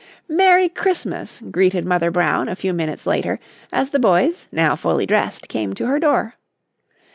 "Merry 0.27 0.67
Christmas," 0.67 1.43
greeted 1.51 1.85
Mother 1.85 2.09
Brown, 2.09 2.49
a 2.49 2.55
few 2.55 2.73
minutes 2.73 3.05
later, 3.05 3.39
as 3.71 3.91
the 3.91 3.99
boys, 3.99 4.47
now 4.51 4.75
fully 4.75 5.05
dressed, 5.05 5.47
came 5.47 5.75
to 5.75 5.85
her 5.85 5.99
door. 5.99 6.33